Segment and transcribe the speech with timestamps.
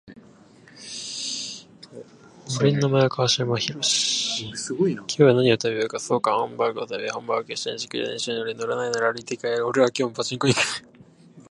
[2.59, 3.75] 俺の名前は川島寛。
[3.75, 3.81] 今
[5.05, 5.99] 日は何を食べようか。
[5.99, 7.19] そうだハンバーグを食べよう。
[7.19, 7.55] ハンバーグ。
[7.55, 8.53] シンジ、電車に乗れ。
[8.55, 9.61] 乗らないなら歩いて帰れ。
[9.61, 10.85] 俺は今日もパチンコに行くぜ。